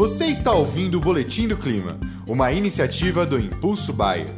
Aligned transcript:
Você 0.00 0.24
está 0.28 0.54
ouvindo 0.54 0.96
o 0.96 1.00
Boletim 1.00 1.46
do 1.46 1.58
Clima, 1.58 2.00
uma 2.26 2.50
iniciativa 2.50 3.26
do 3.26 3.38
Impulso 3.38 3.92
Bayer. 3.92 4.28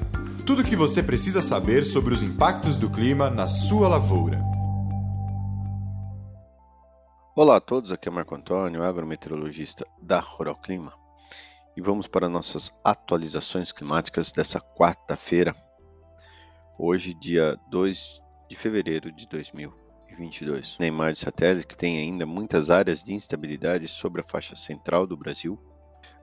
Tudo 0.44 0.60
o 0.60 0.64
que 0.64 0.74
você 0.74 1.00
precisa 1.00 1.40
saber 1.40 1.84
sobre 1.84 2.12
os 2.12 2.20
impactos 2.20 2.76
do 2.76 2.90
clima 2.90 3.30
na 3.30 3.46
sua 3.46 3.86
lavoura. 3.86 4.42
Olá 7.36 7.58
a 7.58 7.60
todos, 7.60 7.92
aqui 7.92 8.08
é 8.08 8.10
Marco 8.10 8.34
Antônio, 8.34 8.82
agrometeorologista 8.82 9.86
da 10.02 10.18
Rural 10.18 10.56
Clima. 10.56 10.92
E 11.76 11.80
vamos 11.80 12.08
para 12.08 12.28
nossas 12.28 12.72
atualizações 12.82 13.70
climáticas 13.70 14.32
dessa 14.32 14.58
quarta-feira, 14.58 15.54
hoje, 16.76 17.14
dia 17.14 17.56
2 17.70 18.20
de 18.50 18.56
fevereiro 18.56 19.12
de 19.12 19.28
2022. 20.12 20.76
Neymar 20.78 21.12
de 21.12 21.18
satélite 21.18 21.66
que 21.66 21.76
tem 21.76 21.98
ainda 21.98 22.26
muitas 22.26 22.70
áreas 22.70 23.02
de 23.02 23.14
instabilidade 23.14 23.88
sobre 23.88 24.20
a 24.20 24.24
faixa 24.24 24.54
central 24.54 25.06
do 25.06 25.16
Brasil. 25.16 25.58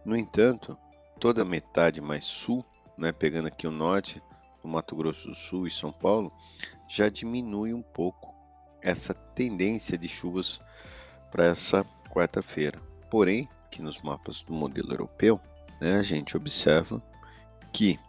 No 0.06 0.16
entanto, 0.16 0.78
toda 1.20 1.42
a 1.42 1.46
metade 1.46 2.00
mais 2.02 2.24
sul, 2.24 2.64
né, 2.98 3.12
pegando 3.12 3.48
aqui 3.48 3.68
o 3.68 3.72
norte, 3.72 4.22
no 4.64 4.70
Mato 4.70 4.96
Grosso 4.96 5.28
do 5.28 5.36
Sul 5.36 5.68
e 5.68 5.72
São 5.72 5.92
Paulo, 5.92 6.32
já 6.88 7.10
diminui 7.10 7.74
um 7.74 7.82
pouco 7.82 8.34
essa 8.82 9.14
tendência 9.14 9.98
de 9.98 10.08
chuvas 10.08 10.60
para 11.32 11.46
essa 11.46 11.84
quarta-feira. 12.10 12.80
Porém, 13.10 13.50
aqui 13.66 13.82
nos 13.82 14.02
mapas 14.02 14.42
do 14.42 14.54
modelo 14.54 14.92
europeu, 14.94 15.40
né, 15.82 15.98
a 15.98 16.04
gente 16.04 16.38
observa 16.38 17.02
que 17.72 18.00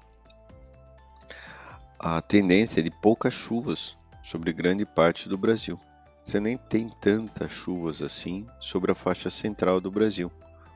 a 1.99 2.21
tendência 2.23 2.83
de 2.83 2.91
poucas 2.91 3.35
chuvas 3.35 3.99
sobre 4.31 4.53
grande 4.53 4.87
parte 4.87 5.29
do 5.29 5.37
Brasil. 5.37 5.77
Você 6.23 6.39
nem 6.39 6.57
tem 6.57 6.89
tantas 6.89 7.51
chuvas 7.51 8.01
assim 8.01 8.47
sobre 8.61 8.93
a 8.93 8.95
faixa 8.95 9.29
central 9.29 9.81
do 9.81 9.91
Brasil, 9.91 10.31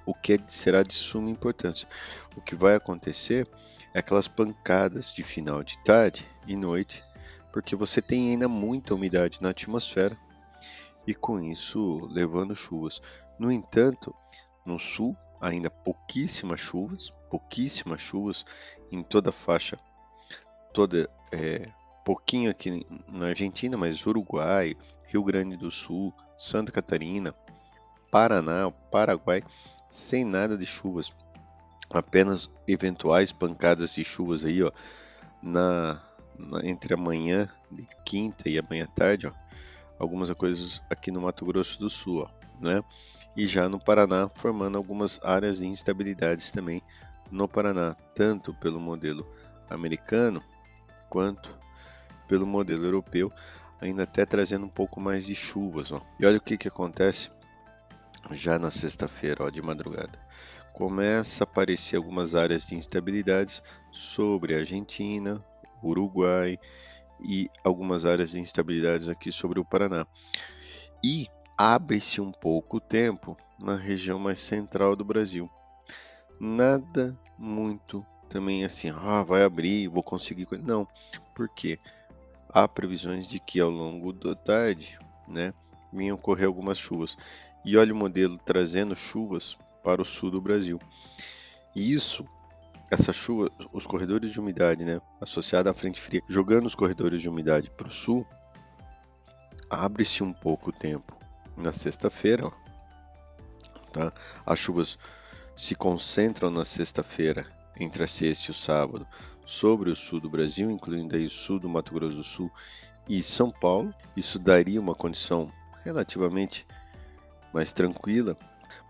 o 0.04 0.12
que 0.12 0.40
será 0.48 0.82
de 0.82 0.92
suma 0.92 1.30
importância. 1.30 1.86
O 2.36 2.40
que 2.40 2.56
vai 2.56 2.74
acontecer 2.74 3.48
é 3.94 4.00
aquelas 4.00 4.26
pancadas 4.26 5.14
de 5.14 5.22
final 5.22 5.62
de 5.62 5.78
tarde 5.84 6.28
e 6.48 6.56
noite, 6.56 7.04
porque 7.52 7.76
você 7.76 8.02
tem 8.02 8.30
ainda 8.30 8.48
muita 8.48 8.92
umidade 8.92 9.40
na 9.40 9.50
atmosfera 9.50 10.18
e 11.06 11.14
com 11.14 11.38
isso 11.40 12.08
levando 12.10 12.56
chuvas. 12.56 13.00
No 13.38 13.52
entanto, 13.52 14.12
no 14.66 14.80
sul 14.80 15.16
ainda 15.40 15.70
pouquíssimas 15.70 16.58
chuvas, 16.58 17.10
pouquíssimas 17.30 18.00
chuvas 18.00 18.44
em 18.90 19.00
toda 19.00 19.28
a 19.28 19.32
faixa 19.32 19.78
toda 20.74 21.08
é, 21.30 21.70
pouquinho 22.04 22.50
aqui 22.50 22.86
na 23.08 23.28
Argentina, 23.28 23.76
mas 23.76 24.04
Uruguai, 24.06 24.76
Rio 25.06 25.24
Grande 25.24 25.56
do 25.56 25.70
Sul, 25.70 26.12
Santa 26.36 26.70
Catarina, 26.70 27.34
Paraná, 28.10 28.70
Paraguai, 28.90 29.42
sem 29.88 30.24
nada 30.24 30.56
de 30.56 30.66
chuvas, 30.66 31.12
apenas 31.90 32.50
eventuais 32.68 33.32
pancadas 33.32 33.94
de 33.94 34.04
chuvas 34.04 34.44
aí, 34.44 34.62
ó, 34.62 34.70
na, 35.42 36.00
na 36.38 36.64
entre 36.64 36.94
amanhã 36.94 37.48
de 37.70 37.86
quinta 38.04 38.48
e 38.48 38.58
amanhã 38.58 38.86
tarde, 38.86 39.26
ó, 39.26 39.32
algumas 39.98 40.30
coisas 40.32 40.82
aqui 40.90 41.10
no 41.10 41.22
Mato 41.22 41.44
Grosso 41.46 41.78
do 41.78 41.88
Sul, 41.88 42.22
ó, 42.22 42.28
né? 42.60 42.82
E 43.36 43.46
já 43.46 43.68
no 43.68 43.80
Paraná, 43.80 44.28
formando 44.28 44.76
algumas 44.78 45.18
áreas 45.24 45.58
de 45.58 45.66
instabilidades 45.66 46.52
também 46.52 46.80
no 47.30 47.48
Paraná, 47.48 47.96
tanto 48.14 48.54
pelo 48.54 48.78
modelo 48.78 49.26
americano 49.68 50.40
quanto 51.08 51.64
pelo 52.26 52.46
modelo 52.46 52.84
europeu, 52.84 53.32
ainda 53.80 54.04
até 54.04 54.24
trazendo 54.24 54.66
um 54.66 54.70
pouco 54.70 55.00
mais 55.00 55.26
de 55.26 55.34
chuvas. 55.34 55.92
Ó. 55.92 56.00
E 56.18 56.26
olha 56.26 56.38
o 56.38 56.40
que, 56.40 56.56
que 56.56 56.68
acontece 56.68 57.30
já 58.30 58.58
na 58.58 58.70
sexta-feira, 58.70 59.50
de 59.50 59.60
madrugada. 59.60 60.18
Começa 60.72 61.44
a 61.44 61.46
aparecer 61.46 61.96
algumas 61.96 62.34
áreas 62.34 62.66
de 62.66 62.74
instabilidades 62.74 63.62
sobre 63.92 64.54
a 64.54 64.58
Argentina, 64.58 65.44
Uruguai 65.82 66.58
e 67.20 67.48
algumas 67.62 68.04
áreas 68.04 68.30
de 68.30 68.40
instabilidades 68.40 69.08
aqui 69.08 69.30
sobre 69.30 69.60
o 69.60 69.64
Paraná. 69.64 70.06
E 71.02 71.28
abre-se 71.56 72.20
um 72.20 72.32
pouco 72.32 72.78
o 72.78 72.80
tempo 72.80 73.36
na 73.58 73.76
região 73.76 74.18
mais 74.18 74.38
central 74.38 74.96
do 74.96 75.04
Brasil. 75.04 75.48
Nada 76.40 77.16
muito 77.38 78.04
também 78.28 78.64
assim, 78.64 78.90
ah, 78.90 79.22
vai 79.22 79.44
abrir, 79.44 79.86
vou 79.88 80.02
conseguir. 80.02 80.48
Não, 80.62 80.88
porque 81.34 81.78
há 82.54 82.68
previsões 82.68 83.26
de 83.26 83.40
que 83.40 83.58
ao 83.58 83.68
longo 83.68 84.12
da 84.12 84.36
tarde, 84.36 84.96
né, 85.26 85.52
vinham 85.92 86.14
ocorrer 86.14 86.46
algumas 86.46 86.78
chuvas. 86.78 87.16
E 87.64 87.76
olha 87.76 87.92
o 87.92 87.96
modelo 87.96 88.38
trazendo 88.38 88.94
chuvas 88.94 89.58
para 89.82 90.00
o 90.00 90.04
sul 90.04 90.30
do 90.30 90.40
Brasil. 90.40 90.78
E 91.74 91.92
isso, 91.92 92.24
essa 92.88 93.12
chuva, 93.12 93.50
os 93.72 93.86
corredores 93.86 94.30
de 94.30 94.38
umidade, 94.38 94.84
né, 94.84 95.00
associada 95.20 95.68
à 95.68 95.74
frente 95.74 96.00
fria, 96.00 96.22
jogando 96.28 96.66
os 96.66 96.76
corredores 96.76 97.20
de 97.20 97.28
umidade 97.28 97.70
para 97.70 97.88
o 97.88 97.90
sul, 97.90 98.24
abre-se 99.68 100.22
um 100.22 100.32
pouco 100.32 100.70
o 100.70 100.72
tempo. 100.72 101.16
Na 101.56 101.72
sexta-feira, 101.72 102.50
tá? 103.92 104.12
As 104.44 104.58
chuvas 104.58 104.98
se 105.56 105.74
concentram 105.74 106.50
na 106.50 106.64
sexta-feira 106.64 107.46
entre 107.78 108.02
a 108.02 108.06
sexta 108.08 108.48
e 108.48 108.50
o 108.50 108.54
sábado 108.54 109.06
sobre 109.44 109.90
o 109.90 109.96
sul 109.96 110.20
do 110.20 110.30
Brasil, 110.30 110.70
incluindo 110.70 111.16
aí 111.16 111.26
o 111.26 111.30
sul 111.30 111.58
do 111.58 111.68
Mato 111.68 111.92
Grosso 111.92 112.16
do 112.16 112.24
Sul 112.24 112.50
e 113.08 113.22
São 113.22 113.50
Paulo. 113.50 113.94
Isso 114.16 114.38
daria 114.38 114.80
uma 114.80 114.94
condição 114.94 115.52
relativamente 115.84 116.66
mais 117.52 117.72
tranquila, 117.72 118.36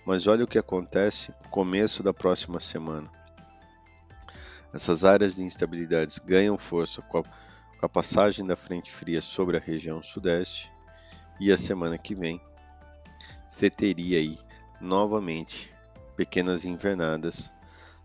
mas 0.06 0.26
olha 0.26 0.44
o 0.44 0.48
que 0.48 0.59
acontece 0.59 1.32
no 1.42 1.50
começo 1.50 2.03
da 2.03 2.15
próxima 2.15 2.60
semana. 2.60 3.09
Essas 4.72 5.04
áreas 5.04 5.37
de 5.37 5.44
instabilidades 5.44 6.19
ganham 6.19 6.59
força 6.59 7.03
com 7.03 7.19
a, 7.19 7.22
com 7.22 7.86
a 7.86 7.88
passagem 7.88 8.47
da 8.47 8.56
frente 8.56 8.91
fria 8.91 9.21
sobre 9.21 9.56
a 9.56 9.60
região 9.60 10.03
sudeste 10.03 10.71
e 11.41 11.53
a 11.53 11.59
semana 11.59 11.98
que 11.98 12.15
vem 12.15 12.41
você 13.48 13.71
teria 13.71 14.19
aí 14.19 14.38
novamente 14.81 15.72
pequenas 16.16 16.65
invernadas 16.65 17.53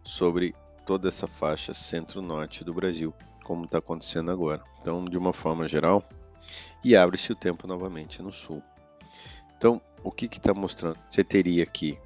sobre 0.04 0.54
toda 0.90 1.08
essa 1.08 1.28
faixa 1.28 1.72
centro-norte 1.72 2.64
do 2.64 2.74
Brasil, 2.74 3.14
como 3.44 3.66
está 3.66 3.78
acontecendo 3.78 4.32
agora. 4.32 4.64
Então, 4.82 5.06
de 5.06 5.20
uma 5.20 5.32
forma 5.32 5.68
geral, 5.68 6.04
e 6.84 6.96
abre-se 6.96 7.32
o 7.32 7.36
tempo 7.36 7.68
novamente 7.68 8.24
no 8.24 8.32
sul. 8.32 8.64
Então, 9.56 9.80
o 10.04 10.12
que 10.12 10.26
está 10.26 10.52
mostrando? 10.52 10.98
Você 11.08 11.24
teria 11.24 11.62
aqui 11.62 12.00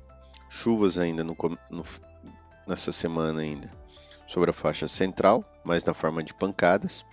chuvas 0.50 0.98
ainda 0.98 1.24
no, 1.24 1.34
no, 1.70 1.86
nessa 2.68 2.92
semana 2.92 3.40
ainda 3.40 3.72
sobre 4.28 4.50
a 4.50 4.54
faixa 4.54 4.86
central, 4.86 5.46
mas 5.64 5.86
na 5.86 5.94
forma 5.94 6.22
de 6.22 6.34
pancadas. 6.34 7.06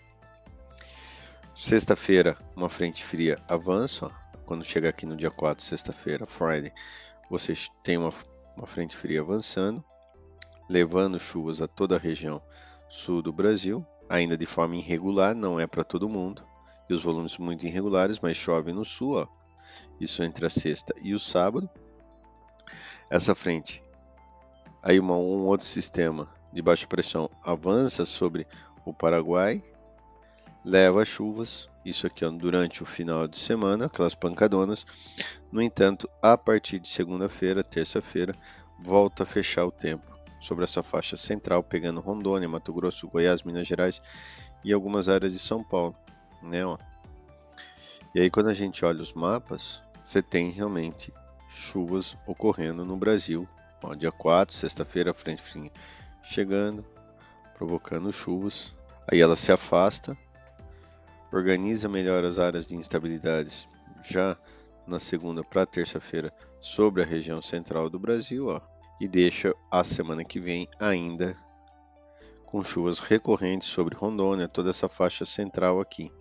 Sexta-feira, 1.55 2.37
uma 2.57 2.69
frente 2.69 3.05
fria 3.05 3.39
avança. 3.47 4.11
Quando 4.45 4.65
chegar 4.65 4.89
aqui 4.89 5.07
no 5.07 5.15
dia 5.17 5.31
4, 5.31 5.65
sexta-feira, 5.65 6.27
Friday, 6.27 6.73
você 7.31 7.53
tem 7.85 7.97
uma, 7.97 8.11
uma 8.57 8.67
frente 8.67 8.97
fria 8.97 9.21
avançando 9.21 9.85
levando 10.71 11.19
chuvas 11.19 11.61
a 11.61 11.67
toda 11.67 11.97
a 11.97 11.99
região 11.99 12.41
sul 12.89 13.21
do 13.21 13.33
Brasil, 13.33 13.85
ainda 14.09 14.39
de 14.39 14.47
forma 14.47 14.77
irregular, 14.77 15.35
não 15.35 15.59
é 15.59 15.67
para 15.67 15.83
todo 15.83 16.09
mundo, 16.09 16.45
e 16.89 16.95
os 16.95 17.03
volumes 17.03 17.37
muito 17.39 17.67
irregulares, 17.67 18.21
mas 18.21 18.37
chove 18.37 18.73
no 18.73 18.85
sul, 18.85 19.17
ó, 19.17 19.27
isso 20.01 20.23
entre 20.23 20.47
a 20.47 20.51
sexta 20.51 20.95
e 21.03 21.13
o 21.13 21.19
sábado. 21.19 21.69
Essa 23.11 23.35
frente, 23.35 23.83
aí 24.81 25.01
uma, 25.01 25.17
um 25.17 25.45
outro 25.47 25.67
sistema 25.67 26.29
de 26.53 26.63
baixa 26.63 26.87
pressão 26.87 27.29
avança 27.43 28.07
sobre 28.07 28.47
o 28.85 28.95
Paraguai, 28.95 29.61
leva 30.65 31.05
chuvas, 31.05 31.69
isso 31.85 32.07
aqui 32.07 32.25
ó, 32.25 32.31
durante 32.31 32.81
o 32.81 32.87
final 32.87 33.27
de 33.27 33.41
semana, 33.41 33.87
aquelas 33.87 34.15
pancadonas. 34.15 34.87
No 35.51 35.61
entanto, 35.61 36.09
a 36.23 36.39
partir 36.39 36.79
de 36.79 36.89
segunda-feira, 36.89 37.65
terça-feira, 37.65 38.37
volta 38.79 39.25
a 39.25 39.27
fechar 39.27 39.67
o 39.67 39.73
tempo 39.73 40.20
sobre 40.41 40.65
essa 40.65 40.83
faixa 40.83 41.17
central, 41.17 41.63
pegando 41.63 42.01
Rondônia, 42.01 42.49
Mato 42.49 42.73
Grosso, 42.73 43.07
Goiás, 43.07 43.43
Minas 43.43 43.69
Gerais 43.69 44.03
e 44.65 44.73
algumas 44.73 45.09
áreas 45.09 45.33
de 45.33 45.39
São 45.39 45.63
Paulo, 45.63 45.95
né? 46.43 46.65
Ó. 46.65 46.79
E 48.15 48.21
aí 48.21 48.31
quando 48.31 48.49
a 48.49 48.55
gente 48.55 48.85
olha 48.85 49.03
os 49.03 49.13
mapas, 49.13 49.83
você 50.03 50.23
tem 50.23 50.51
realmente 50.51 51.13
chuvas 51.51 52.17
ocorrendo 52.27 52.85
no 52.85 52.97
Brasil. 52.97 53.47
Ó, 53.83 53.95
dia 53.95 54.11
4, 54.11 54.55
sexta-feira, 54.55 55.13
frente 55.13 55.43
fria 55.43 55.71
chegando, 56.23 56.85
provocando 57.55 58.13
chuvas. 58.13 58.75
Aí 59.11 59.21
ela 59.21 59.37
se 59.37 59.53
afasta, 59.53 60.17
organiza 61.33 61.89
melhor 61.89 62.25
as 62.25 62.39
áreas 62.39 62.67
de 62.67 62.77
instabilidades 62.77 63.69
já 64.03 64.37
na 64.87 64.99
segunda 64.99 65.45
para 65.45 65.67
terça-feira 65.67 66.33
sobre 66.61 67.03
a 67.03 67.07
região 67.07 67.41
central 67.43 67.91
do 67.91 67.99
Brasil, 67.99 68.49
ó 68.49 68.70
e 69.01 69.09
deixa 69.09 69.55
a 69.71 69.83
semana 69.83 70.23
que 70.23 70.39
vem 70.39 70.69
ainda 70.79 71.35
com 72.45 72.63
chuvas 72.63 72.99
recorrentes 72.99 73.69
sobre 73.69 73.97
Rondônia, 73.97 74.47
toda 74.47 74.71
essa 74.71 74.89
faixa 74.89 75.25
central 75.25 75.81
aqui, 75.81 76.13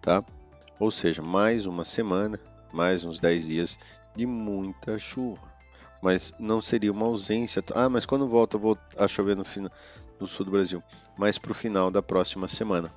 tá? 0.00 0.24
Ou 0.78 0.90
seja, 0.90 1.20
mais 1.20 1.66
uma 1.66 1.84
semana, 1.84 2.40
mais 2.72 3.04
uns 3.04 3.20
10 3.20 3.46
dias 3.48 3.78
de 4.16 4.24
muita 4.26 4.98
chuva. 4.98 5.52
mas 6.00 6.34
não 6.38 6.60
seria 6.60 6.92
uma 6.92 7.06
ausência. 7.06 7.64
Ah, 7.74 7.88
mas 7.88 8.04
quando 8.04 8.28
volta 8.28 8.58
vou 8.58 8.78
a 8.98 9.08
chover 9.08 9.34
no, 9.36 9.44
no 10.20 10.26
sul 10.26 10.44
do 10.44 10.52
Brasil, 10.52 10.82
mas 11.16 11.38
para 11.38 11.52
o 11.52 11.54
final 11.54 11.90
da 11.90 12.02
próxima 12.02 12.46
semana, 12.46 12.92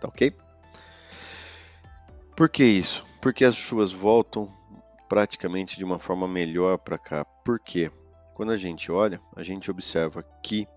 tá 0.00 0.08
ok? 0.08 0.34
Por 2.36 2.48
que 2.50 2.64
isso? 2.64 3.04
Porque 3.20 3.44
as 3.44 3.56
chuvas 3.56 3.92
voltam 3.92 4.54
praticamente 5.08 5.78
de 5.78 5.84
uma 5.84 5.98
forma 5.98 6.28
melhor 6.28 6.76
para 6.78 6.98
cá. 6.98 7.24
Por 7.24 7.58
quê? 7.58 7.90
Quando 8.36 8.52
a 8.52 8.56
gente 8.58 8.92
olha, 8.92 9.18
a 9.34 9.42
gente 9.42 9.70
observa 9.70 10.22
que 10.42 10.68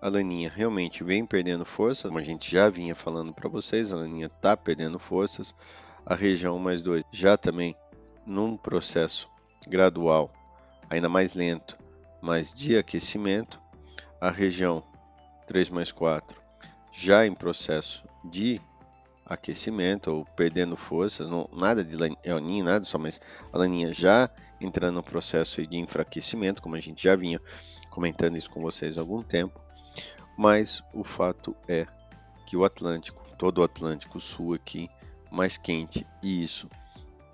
a 0.00 0.08
laninha 0.08 0.48
realmente 0.48 1.02
vem 1.02 1.26
perdendo 1.26 1.64
força, 1.64 2.06
como 2.06 2.20
a 2.20 2.22
gente 2.22 2.48
já 2.48 2.70
vinha 2.70 2.94
falando 2.94 3.34
para 3.34 3.48
vocês, 3.48 3.90
a 3.90 3.96
laninha 3.96 4.26
está 4.26 4.56
perdendo 4.56 4.96
forças. 4.96 5.52
A 6.06 6.14
região 6.14 6.56
mais 6.56 6.80
2 6.80 7.02
já 7.10 7.36
também 7.36 7.74
num 8.24 8.56
processo 8.56 9.28
gradual, 9.66 10.32
ainda 10.88 11.08
mais 11.08 11.34
lento, 11.34 11.76
mas 12.22 12.54
de 12.54 12.78
aquecimento. 12.78 13.60
A 14.20 14.30
região 14.30 14.80
3 15.48 15.70
mais 15.70 15.90
4 15.90 16.40
já 16.92 17.26
em 17.26 17.34
processo 17.34 18.04
de 18.24 18.60
aquecimento 19.26 20.12
ou 20.12 20.24
perdendo 20.36 20.76
forças, 20.76 21.28
não, 21.28 21.50
nada 21.52 21.82
de 21.84 21.96
laninha, 21.96 22.62
nada 22.62 22.84
só, 22.84 22.98
mas 22.98 23.20
a 23.52 23.58
laninha 23.58 23.92
já 23.92 24.30
entrando 24.60 24.96
no 24.96 25.02
processo 25.02 25.66
de 25.66 25.76
enfraquecimento, 25.76 26.62
como 26.62 26.74
a 26.74 26.80
gente 26.80 27.02
já 27.02 27.14
vinha 27.14 27.40
comentando 27.90 28.36
isso 28.36 28.50
com 28.50 28.60
vocês 28.60 28.96
há 28.96 29.00
algum 29.00 29.22
tempo. 29.22 29.60
Mas 30.36 30.82
o 30.92 31.02
fato 31.02 31.56
é 31.66 31.86
que 32.46 32.56
o 32.56 32.64
Atlântico, 32.64 33.22
todo 33.36 33.58
o 33.58 33.64
Atlântico 33.64 34.20
Sul 34.20 34.54
aqui, 34.54 34.88
mais 35.30 35.58
quente, 35.58 36.06
e 36.22 36.42
isso 36.42 36.68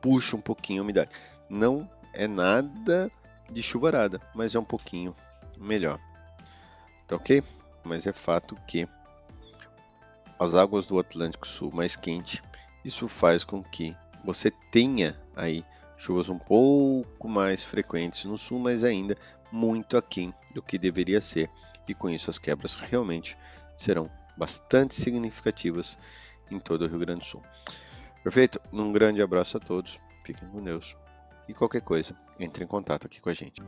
puxa 0.00 0.36
um 0.36 0.40
pouquinho 0.40 0.80
a 0.80 0.84
umidade. 0.84 1.10
Não 1.48 1.88
é 2.12 2.26
nada 2.26 3.10
de 3.50 3.62
chuvarada, 3.62 4.20
mas 4.34 4.54
é 4.54 4.58
um 4.58 4.64
pouquinho 4.64 5.14
melhor. 5.56 5.98
Tá 7.06 7.16
ok? 7.16 7.42
Mas 7.84 8.06
é 8.06 8.12
fato 8.12 8.56
que 8.66 8.88
as 10.38 10.54
águas 10.54 10.86
do 10.86 10.98
Atlântico 10.98 11.46
Sul 11.46 11.70
mais 11.72 11.96
quente, 11.96 12.42
isso 12.84 13.08
faz 13.08 13.44
com 13.44 13.62
que 13.62 13.96
você 14.24 14.50
tenha 14.70 15.18
aí 15.36 15.64
chuvas 15.96 16.28
um 16.28 16.38
pouco 16.38 17.28
mais 17.28 17.62
frequentes 17.62 18.24
no 18.24 18.38
sul, 18.38 18.58
mas 18.58 18.84
ainda 18.84 19.16
muito 19.50 19.96
aquém 19.96 20.34
do 20.54 20.62
que 20.62 20.78
deveria 20.78 21.20
ser, 21.20 21.50
e 21.88 21.94
com 21.94 22.08
isso 22.08 22.30
as 22.30 22.38
quebras 22.38 22.74
realmente 22.74 23.36
serão 23.76 24.10
bastante 24.36 24.94
significativas 24.94 25.98
em 26.50 26.58
todo 26.58 26.82
o 26.82 26.88
Rio 26.88 26.98
Grande 26.98 27.20
do 27.20 27.24
Sul. 27.24 27.42
Perfeito? 28.22 28.60
Um 28.72 28.92
grande 28.92 29.22
abraço 29.22 29.56
a 29.56 29.60
todos, 29.60 30.00
fiquem 30.24 30.48
com 30.48 30.62
Deus 30.62 30.96
e 31.48 31.54
qualquer 31.54 31.82
coisa, 31.82 32.14
entre 32.38 32.64
em 32.64 32.66
contato 32.66 33.06
aqui 33.06 33.20
com 33.20 33.28
a 33.28 33.34
gente. 33.34 33.62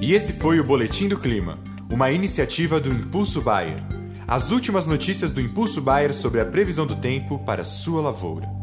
E 0.00 0.14
esse 0.14 0.32
foi 0.34 0.60
o 0.60 0.64
Boletim 0.64 1.08
do 1.08 1.18
Clima, 1.18 1.58
uma 1.90 2.10
iniciativa 2.10 2.78
do 2.78 2.90
Impulso 2.90 3.40
Bayer. 3.42 3.82
As 4.28 4.50
últimas 4.50 4.86
notícias 4.86 5.32
do 5.32 5.40
Impulso 5.40 5.80
Bayer 5.80 6.12
sobre 6.12 6.40
a 6.40 6.46
previsão 6.46 6.86
do 6.86 6.96
tempo 6.96 7.38
para 7.40 7.64
sua 7.64 8.00
lavoura. 8.00 8.55